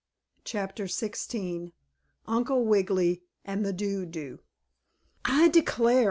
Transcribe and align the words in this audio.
CHAPTER 0.43 0.85
XVI 0.85 1.73
UNCLE 2.27 2.65
WIGGILY 2.65 3.21
AND 3.45 3.63
THE 3.63 3.71
DO 3.71 4.07
DO 4.07 4.39
"I 5.25 5.49
declare!" 5.49 5.99